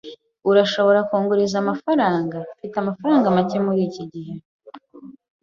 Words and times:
Urashobora 0.49 0.99
kunguriza 1.09 1.55
amafaranga? 1.63 2.37
Mfite 2.55 2.75
amafaranga 2.79 3.35
make 3.35 3.57
muri 3.65 3.79
iki 3.87 4.03
gihe. 4.11 4.33